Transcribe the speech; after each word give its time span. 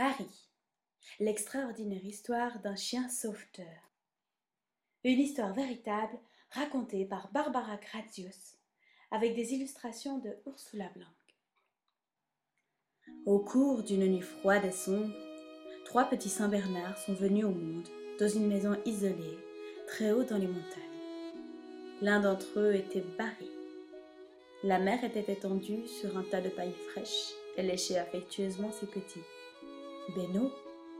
Paris, 0.00 0.48
l'extraordinaire 1.18 2.06
histoire 2.06 2.58
d'un 2.60 2.74
chien 2.74 3.06
sauveteur. 3.10 3.66
Une 5.04 5.20
histoire 5.20 5.52
véritable 5.52 6.18
racontée 6.52 7.04
par 7.04 7.30
Barbara 7.32 7.76
Gratius 7.76 8.56
avec 9.10 9.34
des 9.34 9.52
illustrations 9.52 10.16
de 10.16 10.34
Ursula 10.46 10.88
Blanc. 10.96 11.12
Au 13.26 13.40
cours 13.40 13.82
d'une 13.82 14.06
nuit 14.06 14.22
froide 14.22 14.64
et 14.64 14.72
sombre, 14.72 15.14
trois 15.84 16.06
petits 16.06 16.30
Saint-Bernard 16.30 16.96
sont 16.96 17.12
venus 17.12 17.44
au 17.44 17.50
monde 17.50 17.88
dans 18.18 18.28
une 18.28 18.48
maison 18.48 18.80
isolée, 18.86 19.38
très 19.86 20.12
haut 20.12 20.24
dans 20.24 20.38
les 20.38 20.48
montagnes. 20.48 20.80
L'un 22.00 22.20
d'entre 22.20 22.58
eux 22.58 22.74
était 22.74 23.04
Barry. 23.18 23.50
La 24.62 24.78
mère 24.78 25.04
était 25.04 25.30
étendue 25.30 25.86
sur 25.86 26.16
un 26.16 26.22
tas 26.22 26.40
de 26.40 26.48
paille 26.48 26.74
fraîche 26.88 27.34
et 27.58 27.62
léchait 27.62 27.98
affectueusement 27.98 28.72
ses 28.72 28.86
petits. 28.86 29.20
Beno, 30.16 30.50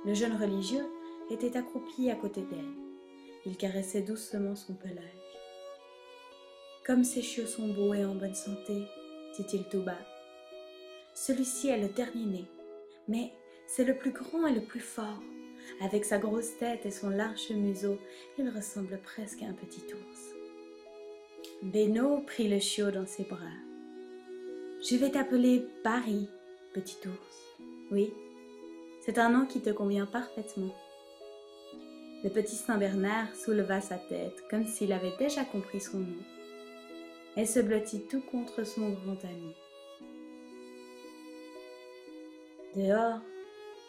le 0.05 0.15
jeune 0.15 0.37
religieux, 0.37 0.87
était 1.31 1.57
accroupi 1.57 2.11
à 2.11 2.15
côté 2.15 2.43
d'elle. 2.43 2.75
Il 3.47 3.57
caressait 3.57 4.03
doucement 4.03 4.55
son 4.55 4.75
pelage. 4.75 5.05
Comme 6.85 7.05
ces 7.05 7.23
chiots 7.23 7.47
sont 7.47 7.69
beaux 7.69 7.95
et 7.95 8.05
en 8.05 8.15
bonne 8.15 8.35
santé, 8.35 8.83
dit-il 9.37 9.65
tout 9.65 9.83
bas. 9.83 9.99
Celui-ci 11.15 11.69
est 11.69 11.81
le 11.81 11.89
dernier 11.89 12.27
né, 12.27 12.45
mais 13.09 13.33
c'est 13.67 13.85
le 13.85 13.97
plus 13.97 14.11
grand 14.11 14.47
et 14.47 14.55
le 14.55 14.63
plus 14.63 14.81
fort. 14.81 15.23
Avec 15.81 16.05
sa 16.05 16.19
grosse 16.19 16.57
tête 16.59 16.85
et 16.87 16.91
son 16.91 17.11
large 17.11 17.51
museau, 17.51 17.99
il 18.39 18.49
ressemble 18.49 18.99
presque 19.03 19.43
à 19.43 19.47
un 19.47 19.53
petit 19.53 19.83
ours. 19.95 20.35
Beno 21.63 22.19
prit 22.27 22.49
le 22.49 22.59
chiot 22.59 22.91
dans 22.91 23.07
ses 23.07 23.25
bras. 23.25 23.59
Je 24.83 24.97
vais 24.97 25.11
t'appeler 25.11 25.67
Paris, 25.85 26.27
petit 26.73 26.97
ours. 27.07 27.59
Oui, 27.91 28.13
c'est 29.11 29.19
un 29.19 29.31
nom 29.31 29.45
qui 29.45 29.61
te 29.61 29.71
convient 29.71 30.07
parfaitement. 30.07 30.73
Le 32.23 32.31
petit 32.31 32.55
Saint-Bernard 32.55 33.35
souleva 33.35 33.81
sa 33.81 33.97
tête 33.97 34.45
comme 34.49 34.65
s'il 34.65 34.93
avait 34.93 35.17
déjà 35.19 35.45
compris 35.45 35.81
son 35.81 35.99
nom 35.99 36.23
et 37.37 37.45
se 37.45 37.59
blottit 37.59 38.07
tout 38.07 38.21
contre 38.21 38.63
son 38.63 38.91
grand 38.91 39.25
ami. 39.25 39.53
Dehors, 42.77 43.19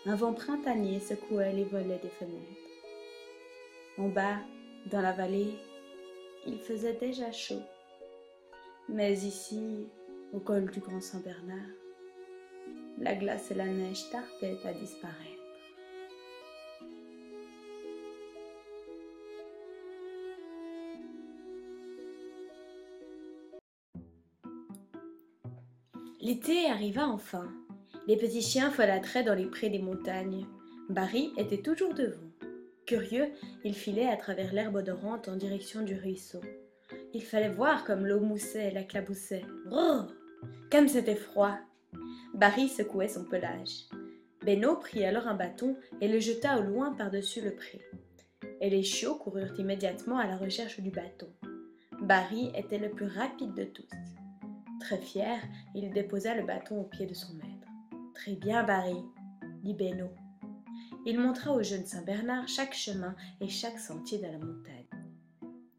un 0.08 0.16
vent 0.16 0.34
printanier 0.34 1.00
secouait 1.00 1.54
les 1.54 1.66
volets 1.66 2.02
des 2.02 2.10
fenêtres. 2.10 2.68
En 4.00 4.08
bas, 4.08 4.40
dans 4.88 5.02
la 5.02 5.12
vallée, 5.12 5.54
il 6.48 6.58
faisait 6.58 6.98
déjà 7.00 7.32
chaud. 7.32 7.62
Mais 8.90 9.14
ici, 9.14 9.86
au 10.34 10.40
col 10.40 10.72
du 10.72 10.80
Grand 10.80 11.00
Saint-Bernard, 11.00 11.81
la 13.02 13.16
glace 13.16 13.50
et 13.52 13.56
la 13.56 13.66
neige 13.66 14.10
tardaient 14.12 14.60
à 14.64 14.74
disparaître. 14.74 15.18
L'été 26.22 26.68
arriva 26.68 27.08
enfin. 27.08 27.52
Les 28.08 28.16
petits 28.16 28.44
chiens 28.44 28.70
folâtraient 28.70 29.24
dans 29.24 29.34
les 29.34 29.48
prés 29.48 29.70
des 29.70 29.80
montagnes. 29.80 30.46
Barry 30.90 31.32
était 31.38 31.62
toujours 31.62 31.96
devant. 31.96 32.22
Curieux, 32.86 33.30
il 33.64 33.74
filait 33.74 34.10
à 34.10 34.18
travers 34.18 34.54
l'herbe 34.54 34.76
odorante 34.76 35.28
en 35.28 35.36
direction 35.36 35.82
du 35.82 35.96
ruisseau. 35.96 36.42
Il 37.14 37.24
fallait 37.24 37.50
voir 37.50 37.84
comme 37.86 38.06
l'eau 38.06 38.20
moussait 38.20 38.68
et 38.68 38.72
la 38.72 38.84
claboussait. 38.84 39.46
Brrr 39.66 40.14
Comme 40.72 40.88
c'était 40.88 41.16
froid 41.16 41.58
Barry 42.34 42.70
secouait 42.70 43.08
son 43.08 43.26
pelage. 43.26 43.86
Beno 44.46 44.76
prit 44.76 45.06
alors 45.06 45.28
un 45.28 45.36
bâton 45.36 45.76
et 46.00 46.08
le 46.08 46.20
jeta 46.20 46.60
au 46.60 46.64
loin 46.64 46.94
par-dessus 46.94 47.42
le 47.42 47.54
pré. 47.54 47.82
Et 48.60 48.70
les 48.70 48.84
chiots 48.84 49.16
coururent 49.16 49.60
immédiatement 49.60 50.18
à 50.18 50.26
la 50.26 50.38
recherche 50.38 50.80
du 50.80 50.90
bâton. 50.90 51.28
Barry 52.02 52.52
était 52.56 52.80
le 52.80 52.90
plus 52.90 53.08
rapide 53.08 53.54
de 53.54 53.66
tous. 53.66 53.90
Très 54.80 54.98
fier, 54.98 55.40
il 55.76 55.92
déposa 55.92 56.36
le 56.36 56.46
bâton 56.46 56.82
au 56.82 56.86
pied 56.86 57.06
de 57.06 57.14
son 57.14 57.34
maître. 57.36 57.68
Très 58.16 58.34
bien, 58.34 58.64
Barry, 58.64 59.04
dit 59.64 59.74
Beno. 59.74 60.10
Il 61.06 61.20
montra 61.20 61.54
au 61.54 61.62
jeune 61.62 61.86
Saint-Bernard 61.86 62.48
chaque 62.48 62.74
chemin 62.74 63.16
et 63.40 63.50
chaque 63.50 63.80
sentier 63.80 64.18
de 64.18 64.24
la 64.24 64.38
montagne. 64.38 64.86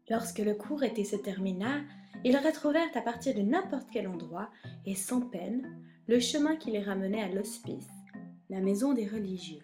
Lorsque 0.09 0.39
le 0.39 0.53
court 0.53 0.83
été 0.83 1.03
se 1.03 1.15
termina, 1.15 1.81
ils 2.23 2.37
retrouvèrent 2.37 2.95
à 2.95 3.01
partir 3.01 3.35
de 3.35 3.41
n'importe 3.41 3.87
quel 3.91 4.07
endroit, 4.07 4.49
et 4.85 4.95
sans 4.95 5.21
peine, 5.21 5.77
le 6.07 6.19
chemin 6.19 6.57
qui 6.57 6.71
les 6.71 6.81
ramenait 6.81 7.23
à 7.23 7.29
l'hospice, 7.29 7.87
la 8.49 8.59
maison 8.59 8.93
des 8.93 9.07
religieux. 9.07 9.61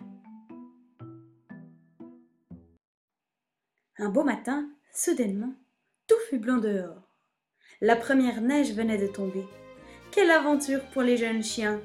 Un 3.98 4.10
beau 4.10 4.24
matin, 4.24 4.70
soudainement, 4.94 5.54
tout 6.08 6.16
fut 6.30 6.40
blanc 6.40 6.58
dehors. 6.58 7.10
La 7.82 7.98
première 7.98 8.40
neige 8.40 8.74
venait 8.74 8.98
de 8.98 9.08
tomber. 9.08 9.44
Quelle 10.12 10.32
aventure 10.32 10.82
pour 10.94 11.02
les 11.02 11.18
jeunes 11.18 11.44
chiens 11.44 11.82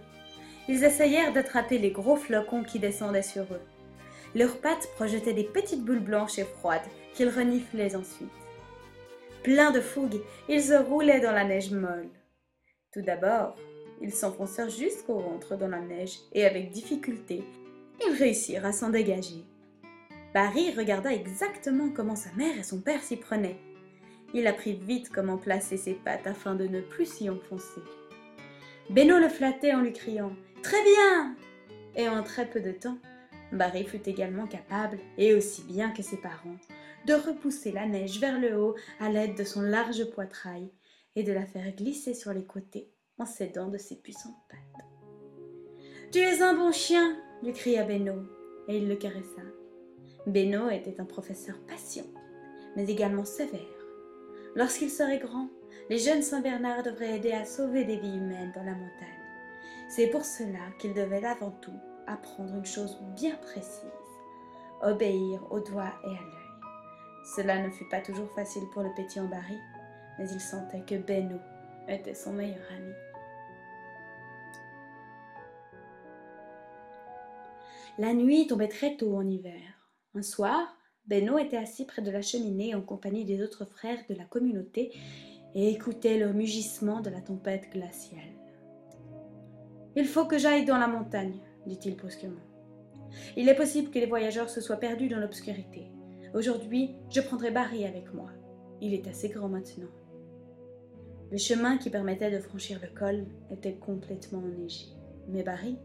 Ils 0.69 0.85
essayèrent 0.85 1.33
d'attraper 1.33 1.79
les 1.79 1.91
gros 1.91 2.17
flocons 2.17 2.63
qui 2.63 2.79
descendaient 2.79 3.23
sur 3.23 3.43
eux. 3.43 3.63
Leurs 4.37 4.61
pattes 4.61 4.89
projetaient 4.95 5.35
des 5.35 5.45
petites 5.45 5.85
boules 5.85 5.99
blanches 5.99 6.39
et 6.39 6.45
froides 6.45 6.89
qu'ils 7.15 7.29
reniflaient 7.29 7.97
ensuite. 7.97 8.31
Pleins 9.43 9.73
de 9.73 9.81
fougue, 9.81 10.21
ils 10.49 10.63
se 10.63 10.75
roulaient 10.75 11.21
dans 11.21 11.33
la 11.33 11.45
neige 11.45 11.73
molle. 11.73 12.09
Tout 12.93 13.03
d'abord, 13.03 13.57
ils 14.05 14.13
s'enfoncèrent 14.13 14.69
jusqu'au 14.69 15.19
ventre 15.19 15.57
dans 15.57 15.69
la 15.69 15.81
neige 15.81 16.19
et 16.35 16.45
avec 16.45 16.71
difficulté, 16.71 17.43
ils 18.07 18.15
réussirent 18.15 18.67
à 18.67 18.73
s'en 18.73 18.91
dégager. 18.91 19.45
Barry 20.35 20.73
regarda 20.75 21.11
exactement 21.11 21.89
comment 21.89 22.15
sa 22.15 22.31
mère 22.35 22.59
et 22.59 22.65
son 22.65 22.83
père 22.83 23.03
s'y 23.03 23.17
prenaient. 23.17 23.59
Il 24.35 24.47
apprit 24.47 24.75
vite 24.75 25.09
comment 25.09 25.39
placer 25.39 25.79
ses 25.79 25.95
pattes 25.95 26.27
afin 26.27 26.55
de 26.55 26.67
ne 26.67 26.83
plus 26.83 27.07
s'y 27.07 27.31
enfoncer. 27.31 27.81
Beno 28.91 29.19
le 29.19 29.31
flattait 29.31 29.73
en 29.73 29.81
lui 29.81 29.95
criant 29.95 30.33
Très 30.63 30.83
bien 30.83 31.35
Et 31.97 32.07
en 32.07 32.23
très 32.23 32.47
peu 32.47 32.61
de 32.61 32.73
temps, 32.73 32.99
Barry 33.53 33.85
fut 33.85 34.07
également 34.07 34.47
capable, 34.47 34.99
et 35.17 35.33
aussi 35.33 35.63
bien 35.63 35.93
que 35.93 36.03
ses 36.03 36.19
parents, 36.19 36.59
de 37.07 37.15
repousser 37.15 37.73
la 37.73 37.87
neige 37.87 38.21
vers 38.21 38.39
le 38.39 38.59
haut 38.59 38.75
à 39.01 39.09
l'aide 39.09 39.35
de 39.35 39.45
son 39.45 39.63
large 39.63 40.05
poitrail 40.11 40.69
et 41.17 41.23
de 41.23 41.33
la 41.33 41.47
faire 41.47 41.75
glisser 41.75 42.13
sur 42.13 42.35
les 42.35 42.45
côtés 42.45 42.94
en 43.19 43.27
s'aidant 43.27 43.69
de 43.69 43.79
ses 43.79 43.97
puissantes 43.97 44.35
pattes. 44.49 44.87
Tu 46.13 46.19
es 46.21 46.43
un 46.43 46.55
bon 46.55 46.73
chien 46.73 47.17
lui 47.43 47.53
cria 47.53 47.85
Beno, 47.85 48.23
et 48.69 48.79
il 48.79 48.89
le 48.89 48.97
caressa. 48.97 49.43
Beno 50.27 50.71
était 50.71 51.01
un 51.01 51.05
professeur 51.05 51.57
patient, 51.69 52.07
mais 52.75 52.89
également 52.89 53.25
sévère. 53.25 53.61
Lorsqu'il 54.55 54.91
serait 54.91 55.19
grand, 55.19 55.49
les 55.91 55.99
jeunes 55.99 56.23
Saint-Bernard 56.23 56.83
devraient 56.83 57.17
aider 57.17 57.33
à 57.33 57.45
sauver 57.45 57.85
des 57.85 57.99
vies 57.99 58.17
humaines 58.17 58.53
dans 58.55 58.65
la 58.65 58.73
montagne. 58.73 59.25
C'est 59.91 60.09
pour 60.09 60.25
cela 60.25 60.71
qu'il 60.79 60.95
devait 60.95 61.25
avant 61.25 61.51
tout 61.51 61.79
apprendre 62.07 62.55
une 62.55 62.65
chose 62.65 62.99
bien 63.15 63.37
précise, 63.37 63.85
obéir 64.83 65.41
au 65.51 65.61
doigt 65.61 65.93
et 66.05 66.09
à 66.09 66.23
l'œil. 66.23 66.45
Cela 67.37 67.63
ne 67.63 67.71
fut 67.71 67.89
pas 67.89 68.01
toujours 68.01 68.31
facile 68.31 68.65
pour 68.73 68.83
le 68.83 68.95
petit 68.95 69.21
Barry, 69.21 69.59
mais 70.19 70.31
il 70.31 70.41
sentait 70.41 70.85
que 70.87 70.95
Beno 70.95 71.39
était 71.89 72.15
son 72.15 72.33
meilleur 72.33 72.67
ami. 72.77 72.93
La 77.99 78.13
nuit 78.13 78.47
tombait 78.47 78.69
très 78.69 78.97
tôt 78.97 79.17
en 79.17 79.29
hiver. 79.29 79.61
Un 80.15 80.23
soir, 80.23 80.77
Beno 81.07 81.39
était 81.39 81.57
assis 81.57 81.85
près 81.85 82.03
de 82.03 82.11
la 82.11 82.23
cheminée 82.23 82.75
en 82.75 82.81
compagnie 82.81 83.25
des 83.25 83.43
autres 83.43 83.65
frères 83.67 84.03
de 84.09 84.15
la 84.15 84.25
communauté 84.25 84.93
et 85.55 85.71
écoutait 85.71 86.19
le 86.19 86.33
mugissement 86.33 87.01
de 87.01 87.11
la 87.11 87.21
tempête 87.21 87.71
glaciale. 87.71 88.23
Il 89.97 90.07
faut 90.07 90.25
que 90.25 90.39
j'aille 90.39 90.65
dans 90.65 90.79
la 90.79 90.89
montagne, 90.89 91.39
dit-il 91.67 91.97
brusquement. 91.97 92.41
Il 93.37 93.49
est 93.49 93.55
possible 93.55 93.91
que 93.91 93.99
les 94.01 94.07
voyageurs 94.07 94.51
se 94.51 94.61
soient 94.61 94.77
perdus 94.77 95.09
dans 95.09 95.21
l'obscurité. 95.21 95.93
Aujourd'hui, 96.35 96.97
je 97.11 97.21
prendrai 97.21 97.53
Barry 97.53 97.85
avec 97.85 98.13
moi. 98.13 98.31
Il 98.81 98.93
est 98.93 99.07
assez 99.07 99.29
grand 99.29 99.49
maintenant. 99.49 99.91
Le 101.31 101.39
chemin 101.39 101.79
qui 101.79 101.91
permettait 101.91 102.31
de 102.31 102.39
franchir 102.39 102.81
le 102.83 102.89
col 102.89 103.27
était 103.51 103.75
complètement 103.75 104.39
enneigé. 104.39 104.87
Mais 105.29 105.43
Barry, 105.43 105.79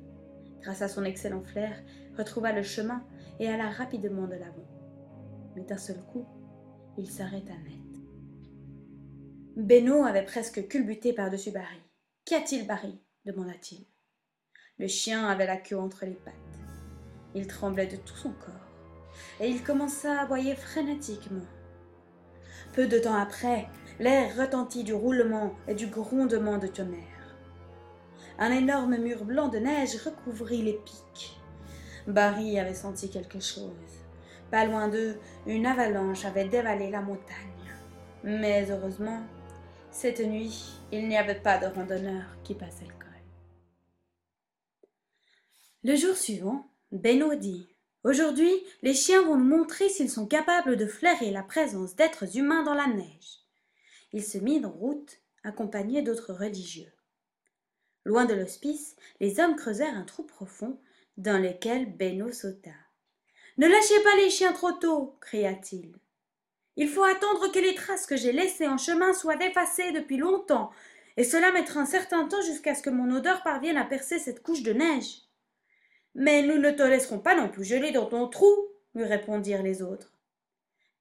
grâce 0.61 0.81
à 0.81 0.87
son 0.87 1.05
excellent 1.05 1.43
flair, 1.43 1.81
retrouva 2.17 2.51
le 2.51 2.63
chemin 2.63 3.03
et 3.39 3.47
alla 3.47 3.69
rapidement 3.69 4.27
de 4.27 4.35
l'avant 4.35 4.67
mais 5.55 5.63
d'un 5.63 5.77
seul 5.77 5.99
coup, 6.11 6.25
il 6.97 7.09
s'arrêta 7.09 7.53
net. 7.53 7.73
Beno 9.55 10.03
avait 10.03 10.25
presque 10.25 10.67
culbuté 10.67 11.13
par-dessus 11.13 11.51
Barry. 11.51 11.81
Qu'y 12.25 12.35
a-t-il, 12.35 12.67
Barry? 12.67 12.99
demanda-t-il. 13.25 13.85
Le 14.77 14.87
chien 14.87 15.27
avait 15.27 15.45
la 15.45 15.57
queue 15.57 15.77
entre 15.77 16.05
les 16.05 16.13
pattes. 16.13 16.33
Il 17.35 17.47
tremblait 17.47 17.87
de 17.87 17.97
tout 17.97 18.15
son 18.15 18.31
corps, 18.31 18.71
et 19.39 19.49
il 19.49 19.63
commença 19.63 20.19
à 20.19 20.23
aboyer 20.23 20.55
frénétiquement. 20.55 21.45
Peu 22.73 22.87
de 22.87 22.99
temps 22.99 23.15
après, 23.15 23.67
l'air 23.99 24.35
retentit 24.37 24.83
du 24.83 24.93
roulement 24.93 25.53
et 25.67 25.75
du 25.75 25.87
grondement 25.87 26.57
de 26.57 26.67
tonnerre. 26.67 27.35
Un 28.37 28.51
énorme 28.51 28.97
mur 28.97 29.25
blanc 29.25 29.49
de 29.49 29.59
neige 29.59 29.97
recouvrit 29.97 30.61
les 30.61 30.79
pics. 30.85 31.37
Barry 32.07 32.57
avait 32.57 32.73
senti 32.73 33.09
quelque 33.09 33.39
chose. 33.39 33.73
Pas 34.49 34.65
loin 34.65 34.87
d'eux, 34.87 35.19
une 35.45 35.65
avalanche 35.65 36.25
avait 36.25 36.47
dévalé 36.47 36.89
la 36.89 37.01
montagne. 37.01 37.35
Mais 38.23 38.69
heureusement, 38.71 39.21
cette 39.91 40.21
nuit, 40.21 40.79
il 40.91 41.07
n'y 41.07 41.17
avait 41.17 41.35
pas 41.35 41.57
de 41.57 41.67
randonneur 41.67 42.23
qui 42.43 42.55
passait 42.55 42.85
le 42.85 42.93
col. 42.93 43.09
Le 45.83 45.95
jour 45.95 46.15
suivant, 46.15 46.67
Beno 46.91 47.35
dit 47.35 47.67
Aujourd'hui, 48.05 48.51
les 48.81 48.93
chiens 48.93 49.23
vont 49.23 49.35
nous 49.35 49.57
montrer 49.57 49.89
s'ils 49.89 50.09
sont 50.09 50.25
capables 50.25 50.77
de 50.77 50.85
flairer 50.85 51.31
la 51.31 51.43
présence 51.43 51.95
d'êtres 51.95 52.37
humains 52.37 52.63
dans 52.63 52.73
la 52.73 52.87
neige. 52.87 53.48
Il 54.11 54.23
se 54.23 54.37
mit 54.37 54.63
en 54.65 54.71
route, 54.71 55.19
accompagné 55.43 56.01
d'autres 56.01 56.33
religieux. 56.33 56.91
Loin 58.05 58.25
de 58.25 58.33
l'hospice, 58.33 58.95
les 59.19 59.39
hommes 59.39 59.55
creusèrent 59.55 59.95
un 59.95 60.03
trou 60.03 60.23
profond 60.23 60.79
dans 61.17 61.41
lequel 61.41 61.95
Beno 61.95 62.31
sauta. 62.31 62.71
Ne 63.57 63.67
lâchez 63.67 64.01
pas 64.03 64.15
les 64.17 64.29
chiens 64.29 64.53
trop 64.53 64.71
tôt, 64.71 65.17
cria-t-il. 65.21 65.93
Il 66.77 66.87
faut 66.87 67.03
attendre 67.03 67.51
que 67.51 67.59
les 67.59 67.75
traces 67.75 68.05
que 68.05 68.15
j'ai 68.15 68.31
laissées 68.31 68.67
en 68.67 68.77
chemin 68.77 69.13
soient 69.13 69.43
effacées 69.43 69.91
depuis 69.91 70.15
longtemps, 70.17 70.71
et 71.17 71.25
cela 71.25 71.51
mettra 71.51 71.81
un 71.81 71.85
certain 71.85 72.25
temps 72.25 72.41
jusqu'à 72.41 72.73
ce 72.73 72.81
que 72.81 72.89
mon 72.89 73.13
odeur 73.13 73.43
parvienne 73.43 73.75
à 73.75 73.83
percer 73.83 74.17
cette 74.17 74.41
couche 74.41 74.63
de 74.63 74.71
neige. 74.71 75.23
Mais 76.15 76.41
nous 76.41 76.57
ne 76.57 76.71
te 76.71 76.81
laisserons 76.81 77.19
pas 77.19 77.35
non 77.35 77.49
plus 77.49 77.65
geler 77.65 77.91
dans 77.91 78.05
ton 78.05 78.29
trou, 78.29 78.47
lui 78.95 79.03
répondirent 79.03 79.61
les 79.61 79.81
autres. 79.81 80.13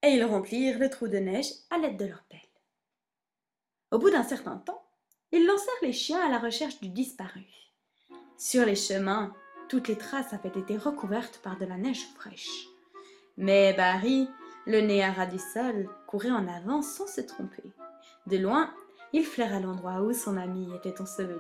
Et 0.03 0.09
ils 0.09 0.25
remplirent 0.25 0.81
le 0.81 0.91
trou 0.91 1.07
de 1.07 1.19
neige 1.19 1.53
à 1.71 1.79
l'aide 1.79 1.97
de 1.97 2.07
leurs 2.07 2.25
pelles. 2.25 2.48
Au 3.91 3.99
bout 3.99 4.11
d'un 4.11 4.23
certain 4.23 4.57
temps, 4.57 4.83
ils 5.33 5.47
lancèrent 5.47 5.83
les 5.83 5.93
chiens 5.93 6.21
à 6.21 6.29
la 6.29 6.39
recherche 6.39 6.79
du 6.81 6.91
disparu. 6.91 7.47
Sur 8.37 8.67
les 8.67 8.77
chemins, 8.77 9.33
toutes 9.69 9.89
les 9.89 9.97
traces 9.97 10.35
avaient 10.35 10.59
été 10.59 10.77
recouvertes 10.77 11.41
par 11.43 11.59
de 11.59 11.65
la 11.65 11.77
neige 11.77 12.07
fraîche. 12.15 12.69
Mais 13.39 13.73
Barry, 13.73 14.29
le 14.67 14.81
nez 14.81 15.03
à 15.03 15.13
ras 15.13 15.27
du 15.27 15.39
sol, 15.39 15.89
courait 16.07 16.31
en 16.31 16.47
avant 16.49 16.83
sans 16.83 17.07
se 17.07 17.23
tromper. 17.23 17.73
De 18.27 18.37
loin, 18.37 18.71
il 19.15 19.25
flaira 19.25 19.59
l'endroit 19.59 20.03
où 20.03 20.13
son 20.13 20.37
ami 20.37 20.69
était 20.77 21.01
enseveli. 21.01 21.39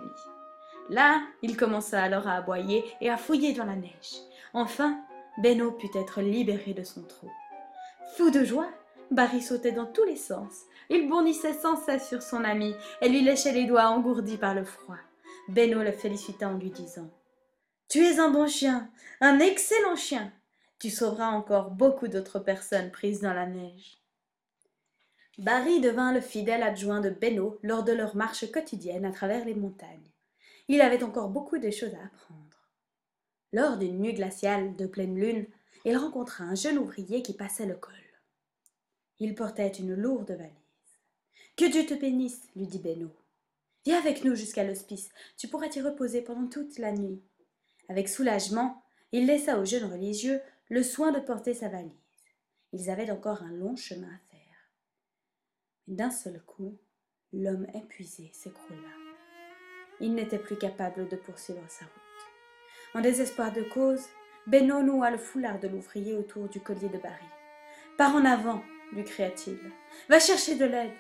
Là, 0.89 1.23
il 1.43 1.57
commença 1.57 2.03
alors 2.03 2.27
à 2.27 2.35
aboyer 2.37 2.83
et 3.03 3.11
à 3.11 3.19
fouiller 3.19 3.53
dans 3.53 3.67
la 3.67 3.77
neige. 3.77 4.15
Enfin, 4.55 4.99
Beno 5.43 5.73
put 5.73 5.91
être 5.95 6.23
libéré 6.23 6.73
de 6.73 6.83
son 6.83 7.03
trou. 7.03 7.31
Fou 8.17 8.31
de 8.31 8.43
joie, 8.43 8.71
Barry 9.11 9.43
sautait 9.43 9.73
dans 9.73 9.87
tous 9.87 10.05
les 10.05 10.17
sens. 10.17 10.63
Il 10.91 11.09
bondissait 11.09 11.55
sans 11.55 11.77
cesse 11.77 12.09
sur 12.09 12.23
son 12.23 12.45
ami 12.45 12.75
et 13.01 13.09
lui 13.09 13.23
léchait 13.23 13.53
les 13.53 13.67
doigts 13.67 13.89
engourdis 13.89 14.39
par 14.39 14.55
le 14.55 14.65
froid. 14.65 14.99
Beno 15.49 15.83
le 15.83 15.93
félicita 15.93 16.49
en 16.49 16.59
lui 16.59 16.71
disant 16.71 17.11
Tu 17.89 18.05
es 18.05 18.19
un 18.19 18.31
bon 18.31 18.47
chien, 18.47 18.91
un 19.21 19.39
excellent 19.39 19.97
chien. 19.97 20.33
Tu 20.79 20.91
sauveras 20.91 21.29
encore 21.29 21.71
beaucoup 21.71 22.09
d'autres 22.09 22.39
personnes 22.39 22.91
prises 22.91 23.21
dans 23.21 23.35
la 23.35 23.47
neige. 23.47 23.99
Barry 25.39 25.81
devint 25.81 26.13
le 26.13 26.21
fidèle 26.21 26.63
adjoint 26.63 27.01
de 27.01 27.11
Beno 27.11 27.59
lors 27.63 27.85
de 27.85 27.93
leur 27.93 28.17
marche 28.17 28.51
quotidienne 28.51 29.05
à 29.05 29.13
travers 29.13 29.45
les 29.45 29.55
montagnes 29.55 30.11
il 30.69 30.83
avait 30.83 31.03
encore 31.03 31.31
beaucoup 31.31 31.59
de 31.59 31.71
choses 31.71 31.95
à 31.95 32.05
apprendre. 32.05 32.45
Lors 33.53 33.79
d'une 33.79 33.99
nuit 33.99 34.13
glaciale 34.13 34.77
de 34.77 34.87
pleine 34.87 35.19
lune, 35.19 35.47
il 35.87 35.97
rencontra 35.97 36.45
un 36.45 36.55
jeune 36.55 36.79
ouvrier 36.79 37.23
qui 37.23 37.33
passait 37.33 37.67
le 37.67 37.75
col. 37.75 37.95
Il 39.19 39.35
portait 39.35 39.69
une 39.69 39.95
lourde 39.95 40.33
valise. 40.33 40.58
Que 41.59 41.71
Dieu 41.71 41.85
te 41.85 41.93
bénisse, 41.93 42.49
lui 42.57 42.67
dit 42.67 42.79
Beno. 42.79 43.11
Viens 43.85 43.99
avec 43.99 44.25
nous 44.25 44.35
jusqu'à 44.35 44.65
l'hospice, 44.65 45.11
tu 45.37 45.49
pourras 45.49 45.69
t'y 45.69 45.83
reposer 45.83 46.23
pendant 46.23 46.49
toute 46.49 46.79
la 46.79 46.93
nuit. 46.93 47.23
Avec 47.89 48.09
soulagement, 48.09 48.83
il 49.13 49.27
laissa 49.27 49.59
au 49.59 49.65
jeune 49.67 49.91
religieux 49.91 50.41
le 50.71 50.83
soin 50.83 51.13
de 51.13 51.21
porter 51.21 51.53
sa 51.53 51.69
valise. 51.69 51.93
Ils 52.73 52.89
avaient 52.89 53.11
encore 53.11 53.43
un 53.43 53.53
long 53.53 53.77
chemin 53.77 54.09
à 54.09 54.31
faire. 54.31 54.71
D'un 55.87 56.11
seul 56.11 56.41
coup, 56.43 56.79
l'homme 57.33 57.67
épuisé 57.75 58.31
s'écroula 58.33 59.09
il 60.01 60.15
n'était 60.15 60.39
plus 60.39 60.57
capable 60.57 61.09
de 61.09 61.17
poursuivre 61.17 61.65
sa 61.69 61.85
route. 61.85 62.95
En 62.95 63.01
désespoir 63.01 63.53
de 63.53 63.63
cause, 63.63 64.03
Beno 64.47 64.83
noua 64.83 65.11
le 65.11 65.19
foulard 65.19 65.59
de 65.59 65.69
l'ouvrier 65.69 66.15
autour 66.15 66.49
du 66.49 66.61
collier 66.61 66.89
de 66.89 66.99
Barry. 66.99 67.27
Pars 67.97 68.15
en 68.15 68.25
avant, 68.25 68.63
lui 68.93 69.05
cria-t-il. 69.05 69.59
Va 70.09 70.21
chercher 70.21 70.55
de 70.55 70.65
l'aide. 70.65 70.93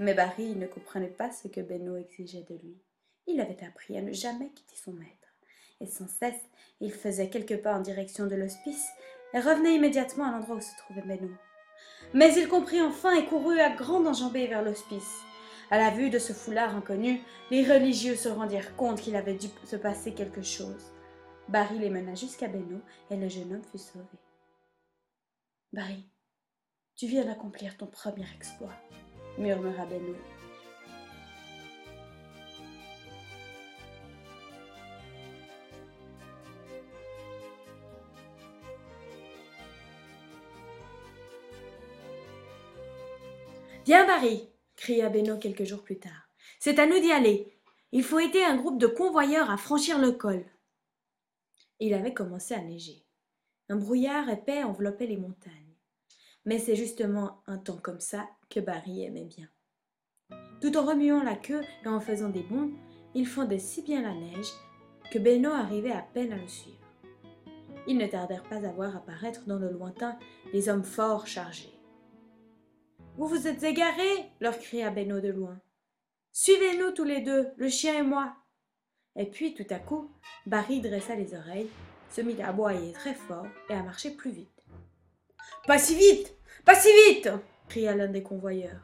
Mais 0.00 0.14
Barry 0.14 0.56
ne 0.56 0.66
comprenait 0.66 1.08
pas 1.08 1.30
ce 1.30 1.46
que 1.46 1.60
Beno 1.60 1.98
exigeait 1.98 2.46
de 2.48 2.54
lui. 2.54 2.82
Il 3.26 3.38
avait 3.38 3.62
appris 3.62 3.98
à 3.98 4.02
ne 4.02 4.14
jamais 4.14 4.48
quitter 4.48 4.74
son 4.74 4.92
maître. 4.92 5.36
Et 5.78 5.86
sans 5.86 6.08
cesse, 6.08 6.40
il 6.80 6.90
faisait 6.90 7.28
quelques 7.28 7.60
pas 7.60 7.74
en 7.76 7.80
direction 7.80 8.26
de 8.26 8.34
l'hospice 8.34 8.88
et 9.34 9.40
revenait 9.40 9.74
immédiatement 9.74 10.24
à 10.24 10.32
l'endroit 10.32 10.56
où 10.56 10.60
se 10.62 10.74
trouvait 10.78 11.02
Beno. 11.02 11.28
Mais 12.14 12.34
il 12.34 12.48
comprit 12.48 12.80
enfin 12.80 13.14
et 13.14 13.26
courut 13.26 13.60
à 13.60 13.68
grande 13.68 14.06
enjambée 14.06 14.46
vers 14.46 14.62
l'hospice. 14.62 15.20
À 15.70 15.76
la 15.76 15.90
vue 15.90 16.08
de 16.08 16.18
ce 16.18 16.32
foulard 16.32 16.74
inconnu, 16.74 17.20
les 17.50 17.62
religieux 17.70 18.16
se 18.16 18.30
rendirent 18.30 18.74
compte 18.76 19.02
qu'il 19.02 19.16
avait 19.16 19.34
dû 19.34 19.48
se 19.64 19.76
passer 19.76 20.14
quelque 20.14 20.42
chose. 20.42 20.92
Barry 21.48 21.78
les 21.78 21.90
mena 21.90 22.14
jusqu'à 22.14 22.48
Beno 22.48 22.80
et 23.10 23.16
le 23.16 23.28
jeune 23.28 23.52
homme 23.52 23.64
fut 23.70 23.76
sauvé. 23.76 24.06
Barry, 25.74 26.08
tu 26.96 27.06
viens 27.06 27.26
d'accomplir 27.26 27.76
ton 27.76 27.86
premier 27.86 28.26
exploit, 28.34 28.74
murmura 29.38 29.86
Beno. 29.86 30.14
Viens, 43.86 44.06
Barry, 44.06 44.48
cria 44.76 45.08
Beno 45.08 45.38
quelques 45.38 45.64
jours 45.64 45.82
plus 45.82 45.98
tard. 45.98 46.28
C'est 46.58 46.78
à 46.78 46.86
nous 46.86 47.00
d'y 47.00 47.10
aller. 47.10 47.52
Il 47.92 48.04
faut 48.04 48.20
aider 48.20 48.42
un 48.42 48.56
groupe 48.56 48.78
de 48.78 48.86
convoyeurs 48.86 49.50
à 49.50 49.56
franchir 49.56 49.98
le 49.98 50.12
col. 50.12 50.44
Il 51.80 51.94
avait 51.94 52.14
commencé 52.14 52.54
à 52.54 52.60
neiger. 52.60 53.04
Un 53.68 53.76
brouillard 53.76 54.28
épais 54.28 54.62
enveloppait 54.62 55.06
les 55.06 55.16
montagnes. 55.16 55.69
Mais 56.44 56.58
c'est 56.58 56.76
justement 56.76 57.42
un 57.46 57.58
temps 57.58 57.78
comme 57.82 58.00
ça 58.00 58.28
que 58.48 58.60
Barry 58.60 59.04
aimait 59.04 59.24
bien. 59.24 59.48
Tout 60.60 60.76
en 60.76 60.84
remuant 60.84 61.22
la 61.22 61.36
queue 61.36 61.62
et 61.84 61.88
en 61.88 62.00
faisant 62.00 62.28
des 62.28 62.42
bonds, 62.42 62.70
il 63.14 63.26
fondait 63.26 63.58
si 63.58 63.82
bien 63.82 64.02
la 64.02 64.14
neige 64.14 64.52
que 65.10 65.18
Beno 65.18 65.50
arrivait 65.50 65.92
à 65.92 66.02
peine 66.02 66.32
à 66.32 66.36
le 66.36 66.48
suivre. 66.48 66.76
Ils 67.86 67.96
ne 67.96 68.06
tardèrent 68.06 68.48
pas 68.48 68.64
à 68.66 68.72
voir 68.72 68.94
apparaître 68.94 69.46
dans 69.46 69.58
le 69.58 69.70
lointain 69.70 70.18
les 70.52 70.68
hommes 70.68 70.84
forts 70.84 71.26
chargés. 71.26 71.74
Vous 73.16 73.26
vous 73.26 73.46
êtes 73.46 73.62
égarés 73.62 74.30
leur 74.40 74.58
cria 74.58 74.90
Beno 74.90 75.20
de 75.20 75.28
loin. 75.28 75.60
Suivez-nous 76.32 76.92
tous 76.92 77.04
les 77.04 77.20
deux, 77.20 77.48
le 77.56 77.68
chien 77.68 77.98
et 77.98 78.02
moi. 78.02 78.36
Et 79.16 79.26
puis, 79.26 79.54
tout 79.54 79.66
à 79.70 79.78
coup, 79.78 80.10
Barry 80.46 80.80
dressa 80.80 81.16
les 81.16 81.34
oreilles, 81.34 81.68
se 82.10 82.20
mit 82.20 82.40
à 82.40 82.48
aboyer 82.48 82.92
très 82.92 83.14
fort 83.14 83.46
et 83.68 83.74
à 83.74 83.82
marcher 83.82 84.12
plus 84.12 84.30
vite. 84.30 84.59
Pas 85.66 85.78
si 85.78 85.94
vite 85.94 86.34
Pas 86.64 86.74
si 86.74 86.88
vite 87.08 87.30
cria 87.68 87.94
l'un 87.94 88.08
des 88.08 88.22
convoyeurs. 88.22 88.80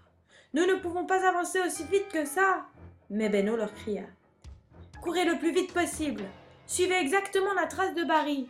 Nous 0.55 0.65
ne 0.65 0.75
pouvons 0.75 1.07
pas 1.07 1.27
avancer 1.29 1.61
aussi 1.61 1.85
vite 1.85 2.09
que 2.13 2.25
ça. 2.25 2.67
Mais 3.11 3.29
Beno 3.29 3.57
leur 3.57 3.75
cria. 3.75 4.05
Courez 5.03 5.25
le 5.25 5.39
plus 5.39 5.53
vite 5.53 5.73
possible. 5.73 6.23
Suivez 6.67 6.97
exactement 6.97 7.53
la 7.55 7.67
trace 7.67 7.95
de 7.95 8.05
Barry. 8.05 8.49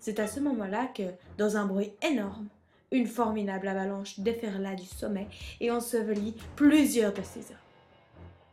C'est 0.00 0.20
à 0.20 0.26
ce 0.26 0.40
moment-là 0.40 0.86
que, 0.94 1.02
dans 1.36 1.56
un 1.56 1.66
bruit 1.66 1.92
énorme, 2.02 2.48
une 2.90 3.06
formidable 3.06 3.68
avalanche 3.68 4.20
déferla 4.20 4.74
du 4.74 4.86
sommet 4.86 5.28
et 5.60 5.70
ensevelit 5.70 6.34
plusieurs 6.56 7.12
de 7.12 7.22
ses 7.22 7.40
hommes. 7.50 7.56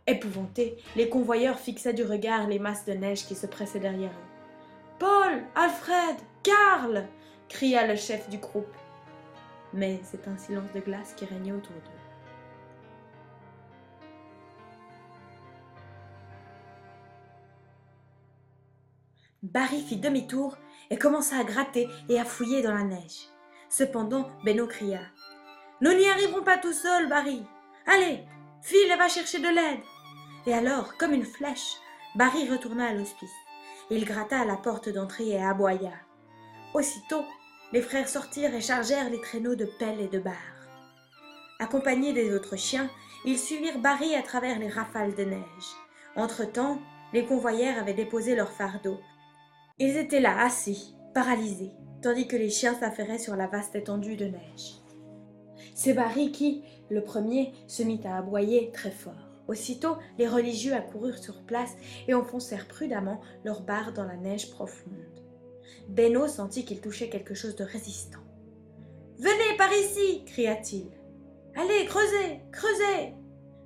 Épouvantés, 0.07 0.77
les 0.95 1.09
convoyeurs 1.09 1.59
fixaient 1.59 1.93
du 1.93 2.03
regard 2.03 2.47
les 2.47 2.59
masses 2.59 2.85
de 2.85 2.93
neige 2.93 3.25
qui 3.25 3.35
se 3.35 3.47
pressaient 3.47 3.79
derrière 3.79 4.11
eux. 4.11 4.99
Paul, 4.99 5.43
Alfred, 5.55 6.17
Karl 6.43 7.05
cria 7.49 7.87
le 7.87 7.95
chef 7.95 8.29
du 8.29 8.37
groupe. 8.37 8.75
Mais 9.73 9.99
c'est 10.03 10.27
un 10.27 10.37
silence 10.37 10.71
de 10.73 10.79
glace 10.79 11.13
qui 11.15 11.25
régnait 11.25 11.51
autour 11.51 11.75
d'eux. 11.75 12.05
Barry 19.43 19.81
fit 19.81 19.97
demi-tour 19.97 20.57
et 20.89 20.97
commença 20.97 21.37
à 21.37 21.43
gratter 21.43 21.87
et 22.09 22.19
à 22.19 22.25
fouiller 22.25 22.61
dans 22.61 22.73
la 22.73 22.83
neige. 22.83 23.29
Cependant, 23.69 24.27
Beno 24.43 24.65
cria 24.65 25.01
Nous 25.81 25.93
n'y 25.93 26.09
arriverons 26.09 26.43
pas 26.43 26.57
tout 26.57 26.73
seuls, 26.73 27.07
Barry. 27.09 27.43
Allez, 27.85 28.23
file 28.61 28.91
et 28.91 28.97
va 28.97 29.07
chercher 29.07 29.39
de 29.39 29.47
l'aide. 29.47 29.81
Et 30.47 30.53
alors, 30.53 30.97
comme 30.97 31.13
une 31.13 31.25
flèche, 31.25 31.75
Barry 32.15 32.49
retourna 32.49 32.87
à 32.87 32.93
l'hospice. 32.93 33.33
Il 33.91 34.05
gratta 34.05 34.39
à 34.39 34.45
la 34.45 34.57
porte 34.57 34.89
d'entrée 34.89 35.29
et 35.29 35.43
aboya. 35.43 35.91
Aussitôt, 36.75 37.23
les 37.71 37.81
frères 37.81 38.09
sortirent 38.09 38.53
et 38.53 38.59
chargèrent 38.59 39.09
les 39.09 39.21
traîneaux 39.21 39.55
de 39.55 39.63
pelles 39.79 40.01
et 40.01 40.09
de 40.09 40.19
barres. 40.19 40.35
Accompagnés 41.57 42.11
des 42.11 42.35
autres 42.35 42.57
chiens, 42.57 42.89
ils 43.25 43.39
suivirent 43.39 43.79
Barry 43.79 44.13
à 44.13 44.21
travers 44.21 44.59
les 44.59 44.67
rafales 44.67 45.15
de 45.15 45.23
neige. 45.23 45.69
Entre-temps, 46.17 46.79
les 47.13 47.23
convoyeurs 47.23 47.79
avaient 47.79 47.93
déposé 47.93 48.35
leurs 48.35 48.51
fardeaux. 48.51 48.99
Ils 49.79 49.95
étaient 49.95 50.19
là, 50.19 50.37
assis, 50.43 50.97
paralysé, 51.13 51.71
tandis 52.01 52.27
que 52.27 52.35
les 52.35 52.49
chiens 52.49 52.75
s'affairaient 52.77 53.19
sur 53.19 53.37
la 53.37 53.47
vaste 53.47 53.75
étendue 53.75 54.17
de 54.17 54.25
neige. 54.25 54.81
C'est 55.75 55.93
Barry 55.93 56.33
qui, 56.33 56.65
le 56.89 57.05
premier, 57.05 57.53
se 57.67 57.83
mit 57.83 58.01
à 58.03 58.17
aboyer 58.17 58.71
très 58.73 58.91
fort. 58.91 59.29
Aussitôt, 59.47 59.95
les 60.17 60.27
religieux 60.27 60.73
accoururent 60.73 61.19
sur 61.19 61.41
place 61.45 61.77
et 62.09 62.13
enfoncèrent 62.13 62.67
prudemment 62.67 63.21
leurs 63.45 63.61
barres 63.61 63.93
dans 63.93 64.03
la 64.03 64.17
neige 64.17 64.51
profonde. 64.51 65.24
Beno 65.89 66.27
sentit 66.27 66.65
qu'il 66.65 66.81
touchait 66.81 67.09
quelque 67.09 67.33
chose 67.33 67.55
de 67.55 67.63
résistant. 67.63 68.19
Venez 69.17 69.57
par 69.57 69.71
ici 69.71 70.23
cria-t-il. 70.25 70.87
Allez, 71.55 71.85
creusez, 71.85 72.41
creusez 72.51 73.13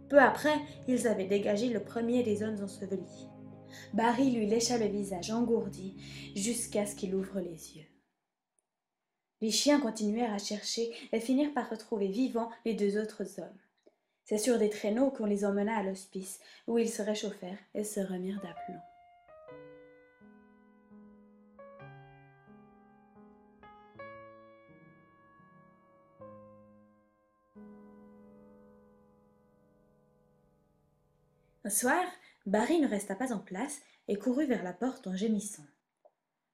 Peu 0.09 0.19
après, 0.19 0.55
ils 0.87 1.07
avaient 1.07 1.25
dégagé 1.25 1.69
le 1.69 1.83
premier 1.83 2.23
des 2.23 2.37
zones 2.37 2.61
ensevelies. 2.63 3.27
Barry 3.93 4.31
lui 4.31 4.45
lécha 4.45 4.77
le 4.77 4.85
visage 4.85 5.31
engourdi 5.31 5.95
jusqu'à 6.35 6.85
ce 6.85 6.95
qu'il 6.95 7.15
ouvre 7.15 7.39
les 7.39 7.77
yeux. 7.77 7.87
Les 9.41 9.51
chiens 9.51 9.79
continuèrent 9.79 10.33
à 10.33 10.37
chercher 10.37 10.91
et 11.13 11.19
finirent 11.19 11.53
par 11.53 11.69
retrouver 11.69 12.07
vivants 12.07 12.49
les 12.65 12.73
deux 12.73 13.01
autres 13.01 13.39
hommes. 13.39 13.59
C'est 14.25 14.37
sur 14.37 14.59
des 14.59 14.69
traîneaux 14.69 15.09
qu'on 15.09 15.25
les 15.25 15.45
emmena 15.45 15.75
à 15.77 15.83
l'hospice, 15.83 16.39
où 16.67 16.77
ils 16.77 16.89
se 16.89 17.01
réchauffèrent 17.01 17.57
et 17.73 17.83
se 17.83 17.99
remirent 17.99 18.41
d'aplomb. 18.41 18.79
Un 31.65 31.69
soir, 31.69 32.05
Barry 32.45 32.79
ne 32.79 32.87
resta 32.87 33.15
pas 33.15 33.33
en 33.33 33.39
place 33.39 33.81
et 34.07 34.17
courut 34.17 34.45
vers 34.45 34.63
la 34.63 34.71
porte 34.71 35.07
en 35.07 35.15
gémissant. 35.17 35.65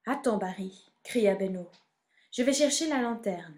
Attends, 0.04 0.36
Barry, 0.36 0.90
cria 1.04 1.36
Beno. 1.36 1.70
Je 2.32 2.42
vais 2.42 2.52
chercher 2.52 2.88
la 2.88 3.00
lanterne. 3.00 3.54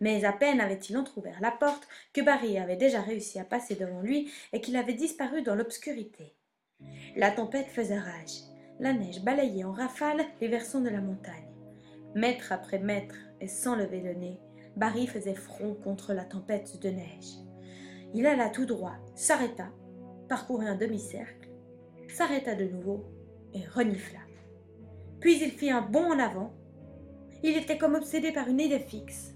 Mais 0.00 0.24
à 0.24 0.32
peine 0.32 0.58
avait-il 0.58 0.96
entr'ouvert 0.96 1.38
la 1.42 1.50
porte 1.50 1.86
que 2.14 2.22
Barry 2.22 2.58
avait 2.58 2.76
déjà 2.76 3.02
réussi 3.02 3.38
à 3.38 3.44
passer 3.44 3.74
devant 3.74 4.00
lui 4.00 4.32
et 4.54 4.62
qu'il 4.62 4.74
avait 4.76 4.94
disparu 4.94 5.42
dans 5.42 5.54
l'obscurité. 5.54 6.34
La 7.14 7.30
tempête 7.30 7.68
faisait 7.68 7.98
rage. 7.98 8.40
La 8.78 8.94
neige 8.94 9.22
balayait 9.22 9.64
en 9.64 9.72
rafales 9.72 10.24
les 10.40 10.48
versants 10.48 10.80
de 10.80 10.88
la 10.88 11.02
montagne. 11.02 11.54
Mètre 12.14 12.52
après 12.52 12.78
mètre 12.78 13.16
et 13.42 13.48
sans 13.48 13.76
lever 13.76 14.00
le 14.00 14.14
nez, 14.14 14.40
Barry 14.76 15.06
faisait 15.06 15.34
front 15.34 15.74
contre 15.74 16.14
la 16.14 16.24
tempête 16.24 16.80
de 16.80 16.88
neige. 16.88 17.36
Il 18.14 18.26
alla 18.26 18.48
tout 18.48 18.64
droit, 18.64 18.96
s'arrêta, 19.14 19.70
parcourut 20.30 20.64
un 20.64 20.76
demi-cercle, 20.76 21.50
s'arrêta 22.06 22.54
de 22.54 22.64
nouveau 22.64 23.04
et 23.52 23.66
renifla. 23.66 24.20
Puis 25.18 25.42
il 25.42 25.50
fit 25.50 25.72
un 25.72 25.82
bond 25.82 26.12
en 26.12 26.20
avant. 26.20 26.54
Il 27.42 27.56
était 27.56 27.76
comme 27.76 27.96
obsédé 27.96 28.30
par 28.30 28.46
une 28.46 28.60
idée 28.60 28.78
fixe. 28.78 29.34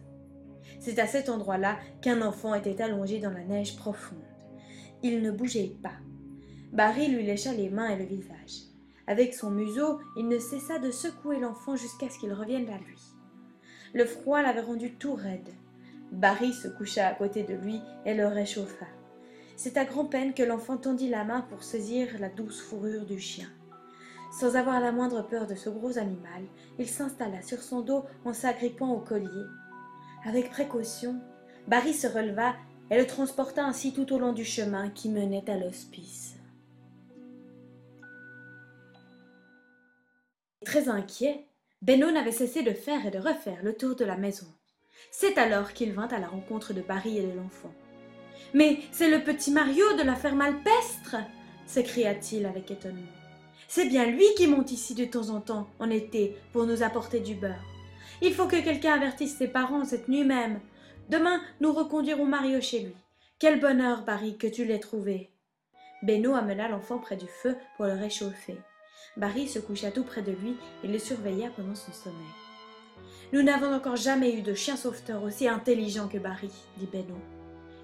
C'est 0.78 1.00
à 1.00 1.08
cet 1.08 1.28
endroit-là 1.28 1.78
qu'un 2.00 2.22
enfant 2.22 2.54
était 2.54 2.80
allongé 2.80 3.18
dans 3.18 3.32
la 3.32 3.42
neige 3.42 3.76
profonde. 3.76 4.22
Il 5.02 5.20
ne 5.20 5.32
bougeait 5.32 5.76
pas. 5.82 5.96
Barry 6.72 7.08
lui 7.08 7.24
lécha 7.24 7.52
les 7.52 7.70
mains 7.70 7.88
et 7.88 7.98
le 7.98 8.04
visage. 8.04 8.68
Avec 9.08 9.34
son 9.34 9.50
museau, 9.50 9.98
il 10.16 10.28
ne 10.28 10.38
cessa 10.38 10.78
de 10.78 10.92
secouer 10.92 11.40
l'enfant 11.40 11.74
jusqu'à 11.74 12.08
ce 12.08 12.20
qu'il 12.20 12.32
revienne 12.32 12.68
à 12.68 12.78
lui. 12.78 13.00
Le 13.94 14.04
froid 14.04 14.42
l'avait 14.42 14.60
rendu 14.60 14.94
tout 14.94 15.14
raide. 15.14 15.50
Barry 16.12 16.52
se 16.52 16.68
coucha 16.68 17.08
à 17.08 17.14
côté 17.14 17.42
de 17.42 17.54
lui 17.54 17.80
et 18.06 18.14
le 18.14 18.28
réchauffa. 18.28 18.86
C'est 19.56 19.76
à 19.76 19.84
grand-peine 19.84 20.34
que 20.34 20.42
l'enfant 20.42 20.76
tendit 20.76 21.08
la 21.08 21.24
main 21.24 21.42
pour 21.42 21.62
saisir 21.62 22.08
la 22.18 22.28
douce 22.28 22.60
fourrure 22.60 23.06
du 23.06 23.18
chien. 23.18 23.48
Sans 24.32 24.56
avoir 24.56 24.80
la 24.80 24.92
moindre 24.92 25.22
peur 25.22 25.46
de 25.46 25.54
ce 25.54 25.70
gros 25.70 25.98
animal, 25.98 26.44
il 26.78 26.88
s'installa 26.88 27.40
sur 27.42 27.62
son 27.62 27.80
dos 27.80 28.04
en 28.24 28.32
s'agrippant 28.32 28.92
au 28.92 28.98
collier 28.98 29.46
avec 30.24 30.50
précaution, 30.50 31.20
Barry 31.68 31.92
se 31.92 32.06
releva 32.06 32.56
et 32.90 32.96
le 32.96 33.06
transporta 33.06 33.64
ainsi 33.64 33.92
tout 33.92 34.10
au 34.12 34.18
long 34.18 34.32
du 34.32 34.44
chemin 34.44 34.88
qui 34.88 35.10
menait 35.10 35.48
à 35.50 35.58
l'hospice. 35.58 36.36
Très 40.64 40.88
inquiet, 40.88 41.46
Beno 41.82 42.10
n'avait 42.10 42.32
cessé 42.32 42.62
de 42.62 42.72
faire 42.72 43.06
et 43.06 43.10
de 43.10 43.18
refaire 43.18 43.62
le 43.62 43.76
tour 43.76 43.96
de 43.96 44.04
la 44.06 44.16
maison. 44.16 44.46
C'est 45.10 45.36
alors 45.36 45.74
qu'il 45.74 45.92
vint 45.92 46.08
à 46.08 46.18
la 46.18 46.28
rencontre 46.28 46.72
de 46.72 46.80
Barry 46.80 47.18
et 47.18 47.26
de 47.26 47.36
l'enfant. 47.36 47.72
Mais 48.52 48.78
c'est 48.92 49.10
le 49.10 49.22
petit 49.22 49.50
Mario 49.50 49.96
de 49.96 50.02
la 50.02 50.14
ferme 50.14 50.40
alpestre 50.40 51.16
s'écria-t-il 51.66 52.46
avec 52.46 52.70
étonnement. 52.70 53.00
C'est 53.68 53.86
bien 53.88 54.06
lui 54.06 54.26
qui 54.36 54.46
monte 54.46 54.70
ici 54.70 54.94
de 54.94 55.04
temps 55.04 55.30
en 55.30 55.40
temps, 55.40 55.68
en 55.78 55.90
été, 55.90 56.36
pour 56.52 56.66
nous 56.66 56.82
apporter 56.82 57.20
du 57.20 57.34
beurre. 57.34 57.64
Il 58.22 58.32
faut 58.32 58.46
que 58.46 58.62
quelqu'un 58.62 58.94
avertisse 58.94 59.36
ses 59.36 59.48
parents 59.48 59.84
cette 59.84 60.08
nuit 60.08 60.24
même. 60.24 60.60
Demain, 61.08 61.40
nous 61.60 61.72
reconduirons 61.72 62.26
Mario 62.26 62.60
chez 62.60 62.80
lui. 62.80 62.94
Quel 63.38 63.60
bonheur, 63.60 64.04
Barry, 64.04 64.38
que 64.38 64.46
tu 64.46 64.64
l'aies 64.64 64.78
trouvé. 64.78 65.30
Beno 66.02 66.34
amena 66.34 66.68
l'enfant 66.68 66.98
près 66.98 67.16
du 67.16 67.26
feu 67.26 67.56
pour 67.76 67.86
le 67.86 67.94
réchauffer. 67.94 68.56
Barry 69.16 69.48
se 69.48 69.58
coucha 69.58 69.90
tout 69.90 70.04
près 70.04 70.22
de 70.22 70.32
lui 70.32 70.56
et 70.82 70.88
le 70.88 70.98
surveilla 70.98 71.50
pendant 71.56 71.74
son 71.74 71.92
sommeil. 71.92 72.16
Nous 73.32 73.42
n'avons 73.42 73.74
encore 73.74 73.96
jamais 73.96 74.34
eu 74.34 74.42
de 74.42 74.54
chien 74.54 74.76
sauveteur 74.76 75.22
aussi 75.22 75.48
intelligent 75.48 76.08
que 76.08 76.18
Barry, 76.18 76.50
dit. 76.76 76.88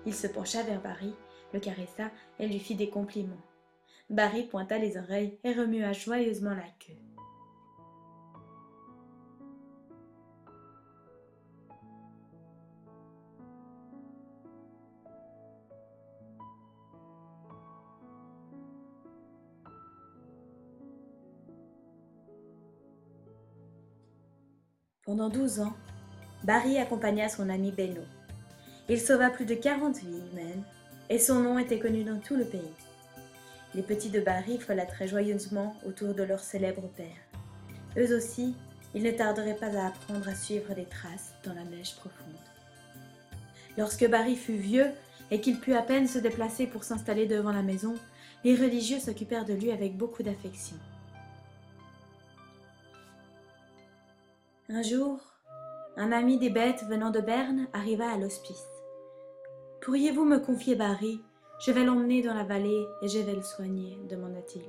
Il 0.06 0.14
se 0.14 0.26
pencha 0.26 0.62
vers 0.62 0.80
Barry, 0.80 1.14
le 1.52 1.60
caressa 1.60 2.10
et 2.38 2.46
lui 2.46 2.58
fit 2.58 2.74
des 2.74 2.88
compliments. 2.88 3.36
Barry 4.08 4.44
pointa 4.44 4.78
les 4.78 4.96
oreilles 4.96 5.38
et 5.44 5.52
remua 5.52 5.92
joyeusement 5.92 6.54
la 6.54 6.62
queue. 6.78 6.94
Pendant 25.04 25.28
douze 25.28 25.60
ans, 25.60 25.72
Barry 26.44 26.78
accompagna 26.78 27.28
son 27.28 27.48
ami 27.48 27.72
Beno. 27.72 28.02
Il 28.90 29.00
sauva 29.00 29.30
plus 29.30 29.44
de 29.44 29.54
quarante 29.54 29.98
vies 29.98 30.20
humaines 30.32 30.64
et 31.10 31.20
son 31.20 31.38
nom 31.38 31.60
était 31.60 31.78
connu 31.78 32.02
dans 32.02 32.18
tout 32.18 32.34
le 32.34 32.44
pays. 32.44 32.74
Les 33.76 33.82
petits 33.82 34.10
de 34.10 34.18
Barry 34.18 34.58
folâtraient 34.58 35.06
joyeusement 35.06 35.76
autour 35.86 36.12
de 36.12 36.24
leur 36.24 36.40
célèbre 36.40 36.88
père. 36.96 37.06
Eux 37.96 38.16
aussi, 38.16 38.56
ils 38.92 39.04
ne 39.04 39.12
tarderaient 39.12 39.54
pas 39.54 39.78
à 39.78 39.86
apprendre 39.86 40.28
à 40.28 40.34
suivre 40.34 40.74
des 40.74 40.86
traces 40.86 41.34
dans 41.44 41.54
la 41.54 41.62
neige 41.62 41.94
profonde. 41.94 42.34
Lorsque 43.78 44.10
Barry 44.10 44.34
fut 44.34 44.56
vieux 44.56 44.90
et 45.30 45.40
qu'il 45.40 45.60
put 45.60 45.74
à 45.74 45.82
peine 45.82 46.08
se 46.08 46.18
déplacer 46.18 46.66
pour 46.66 46.82
s'installer 46.82 47.26
devant 47.26 47.52
la 47.52 47.62
maison, 47.62 47.94
les 48.42 48.56
religieux 48.56 48.98
s'occupèrent 48.98 49.44
de 49.44 49.54
lui 49.54 49.70
avec 49.70 49.96
beaucoup 49.96 50.24
d'affection. 50.24 50.76
Un 54.68 54.82
jour, 54.82 55.20
un 55.96 56.10
ami 56.10 56.40
des 56.40 56.50
bêtes 56.50 56.82
venant 56.88 57.10
de 57.10 57.20
Berne 57.20 57.68
arriva 57.72 58.10
à 58.10 58.16
l'hospice. 58.16 58.69
Pourriez-vous 59.82 60.24
me 60.24 60.38
confier 60.38 60.74
Barry? 60.74 61.22
Je 61.58 61.72
vais 61.72 61.84
l'emmener 61.84 62.22
dans 62.22 62.34
la 62.34 62.44
vallée 62.44 62.86
et 63.02 63.08
je 63.08 63.18
vais 63.18 63.34
le 63.34 63.42
soigner, 63.42 63.98
demanda-t-il. 64.08 64.64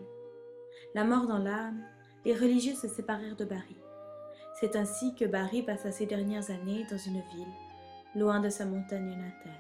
La 0.96 1.04
mort 1.04 1.28
dans 1.28 1.38
l'âme, 1.38 1.84
les 2.26 2.34
religieux 2.34 2.76
se 2.76 2.88
séparèrent 2.88 3.36
de 3.36 3.46
Barry. 3.46 3.78
C'est 4.60 4.76
ainsi 4.76 5.16
que 5.16 5.26
Barry 5.26 5.64
passa 5.64 5.92
ses 5.92 6.06
dernières 6.06 6.50
années 6.50 6.86
dans 6.90 6.98
une 6.98 7.22
ville, 7.34 7.54
loin 8.16 8.40
de 8.40 8.50
sa 8.50 8.66
montagne 8.66 9.10
natale. 9.10 9.60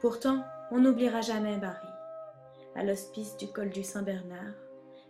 Pourtant, 0.00 0.44
on 0.70 0.80
n'oubliera 0.80 1.20
jamais 1.20 1.58
Barry. 1.58 1.88
À 2.74 2.84
l'hospice 2.84 3.36
du 3.36 3.48
col 3.48 3.70
du 3.70 3.82
Saint-Bernard, 3.82 4.54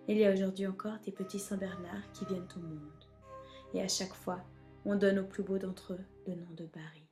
il 0.08 0.18
y 0.18 0.26
a 0.26 0.32
aujourd'hui 0.32 0.66
encore 0.66 0.98
des 1.04 1.12
petits 1.12 1.38
Saint-Bernard 1.38 2.10
qui 2.12 2.24
viennent 2.24 2.48
au 2.56 2.60
monde 2.60 3.04
et 3.74 3.82
à 3.82 3.88
chaque 3.88 4.14
fois, 4.14 4.40
on 4.84 4.96
donne 4.96 5.18
au 5.18 5.24
plus 5.24 5.42
beau 5.42 5.58
d'entre 5.58 5.94
eux 5.94 6.04
le 6.26 6.34
nom 6.34 6.50
de 6.56 6.66
Barry. 6.66 7.03